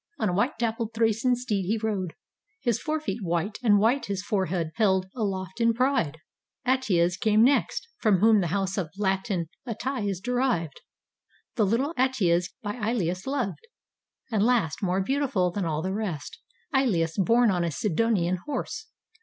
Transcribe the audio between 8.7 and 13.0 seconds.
of Latin Atii is derived; The little Atys, by